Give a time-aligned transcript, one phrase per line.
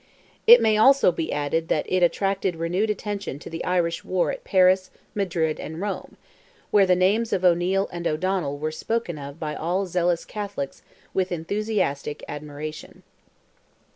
[0.47, 4.43] It may also be added that it attracted renewed attention to the Irish war at
[4.43, 6.17] Paris, Madrid, and Rome,
[6.71, 10.81] where the names of O'Neil and O'Donnell were spoken of by all zealous Catholics
[11.13, 13.03] with enthusiastic admiration.